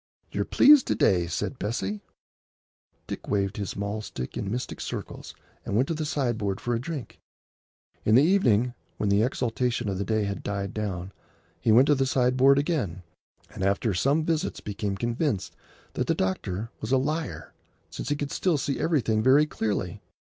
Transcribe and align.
"You're 0.31 0.45
pleased 0.45 0.87
to 0.87 0.95
day," 0.95 1.27
said 1.27 1.59
Bessie. 1.59 2.01
Dick 3.05 3.27
waved 3.27 3.57
his 3.57 3.75
mahl 3.75 4.01
stick 4.01 4.35
in 4.35 4.49
mystic 4.49 4.81
circles 4.81 5.35
and 5.63 5.75
went 5.75 5.87
to 5.89 5.93
the 5.93 6.07
sideboard 6.07 6.59
for 6.59 6.73
a 6.73 6.79
drink. 6.81 7.19
In 8.03 8.15
the 8.15 8.23
evening, 8.23 8.73
when 8.97 9.09
the 9.09 9.21
exaltation 9.21 9.89
of 9.89 9.99
the 9.99 10.03
day 10.03 10.23
had 10.23 10.41
died 10.41 10.73
down, 10.73 11.11
he 11.59 11.71
went 11.71 11.85
to 11.85 11.93
the 11.93 12.07
sideboard 12.07 12.57
again, 12.57 13.03
and 13.51 13.61
after 13.63 13.93
some 13.93 14.25
visits 14.25 14.59
became 14.59 14.97
convinced 14.97 15.55
that 15.93 16.07
the 16.07 16.13
eye 16.15 16.33
doctor 16.33 16.71
was 16.79 16.91
a 16.91 16.97
liar, 16.97 17.53
since 17.91 18.09
he 18.09 18.15
could 18.15 18.31
still 18.31 18.57
see 18.57 18.79
everything 18.79 19.21
very 19.21 19.45
clearly. 19.45 20.01